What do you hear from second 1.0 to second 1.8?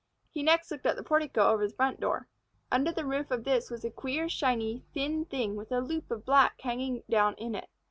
portico over the